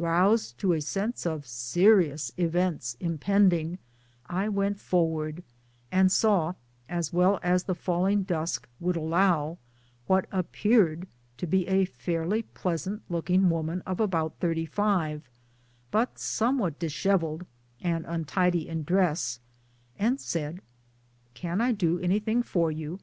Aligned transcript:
Roused 0.00 0.56
to 0.60 0.72
a 0.72 0.80
sense 0.80 1.26
of 1.26 1.46
serious 1.46 2.32
events 2.38 2.96
impending, 2.98 3.76
I 4.24 4.48
went 4.48 4.80
forward, 4.80 5.44
and 5.92 6.10
saw, 6.10 6.54
as 6.88 7.12
well 7.12 7.38
as 7.42 7.64
the 7.64 7.74
falling 7.74 8.22
dusk 8.22 8.66
would 8.80 8.96
1 8.96 9.04
allow, 9.06 9.58
what 10.06 10.28
appeared 10.32 11.06
to 11.36 11.46
be 11.46 11.68
a 11.68 11.84
fairly 11.84 12.44
pleasant 12.44 13.02
looking 13.10 13.50
woman 13.50 13.82
of 13.84 14.00
about 14.00 14.38
thirty 14.40 14.64
five, 14.64 15.28
but 15.90 16.18
somewhat 16.18 16.78
dishevelled 16.78 17.44
and 17.82 18.06
untidy 18.08 18.66
in 18.70 18.82
dress; 18.82 19.40
and 19.98 20.18
said 20.18 20.62
'Can 21.34 21.60
I 21.60 21.72
do 21.72 21.98
anything 21.98 22.42
for 22.42 22.72
you?" 22.72 22.98